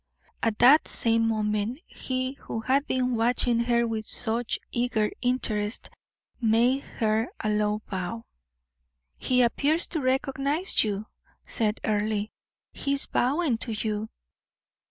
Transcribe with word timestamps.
At 0.41 0.57
that 0.57 0.87
same 0.87 1.27
moment 1.27 1.79
he 1.85 2.31
who 2.33 2.61
had 2.61 2.87
been 2.87 3.15
watching 3.15 3.59
her 3.59 3.85
with 3.85 4.05
such 4.07 4.57
eager 4.71 5.11
interest 5.21 5.91
made 6.41 6.79
her 6.79 7.27
a 7.39 7.49
low 7.49 7.83
bow. 7.87 8.25
"He 9.19 9.43
appears 9.43 9.85
to 9.89 10.01
recognize 10.01 10.83
you," 10.83 11.05
said 11.45 11.81
Earle; 11.83 12.25
"he 12.73 12.93
is 12.93 13.05
bowing 13.05 13.59
to 13.59 13.73
you." 13.73 14.09